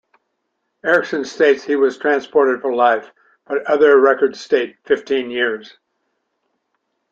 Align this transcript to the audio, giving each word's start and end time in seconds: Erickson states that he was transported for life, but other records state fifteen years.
Erickson 0.83 1.23
states 1.23 1.61
that 1.63 1.67
he 1.67 1.75
was 1.75 1.95
transported 1.99 2.59
for 2.59 2.73
life, 2.73 3.11
but 3.45 3.63
other 3.67 3.99
records 3.99 4.39
state 4.41 4.75
fifteen 4.83 5.29
years. 5.29 5.77